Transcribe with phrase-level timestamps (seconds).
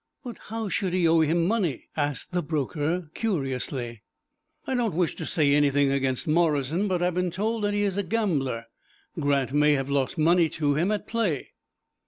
[0.23, 4.01] "But how should he owe him money?" asked the broker, curiously.
[4.65, 7.83] "I don't wish to say anything against Morrison, but I have been told that he
[7.83, 8.65] is a gambler.
[9.19, 11.51] Grant may have lost money to him at play."